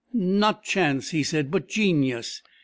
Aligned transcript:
Not 0.13 0.63
chance, 0.63 1.11
he 1.11 1.21
said, 1.21 1.51
but 1.51 1.67
genius! 1.69 2.41